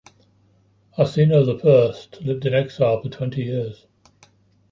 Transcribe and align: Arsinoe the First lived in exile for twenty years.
Arsinoe 0.97 1.45
the 1.45 1.59
First 1.59 2.23
lived 2.23 2.47
in 2.47 2.55
exile 2.55 2.99
for 3.03 3.09
twenty 3.09 3.43
years. 3.43 3.85